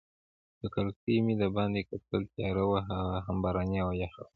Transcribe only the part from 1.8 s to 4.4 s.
کتل، تیاره وه هوا هم باراني او یخه وه.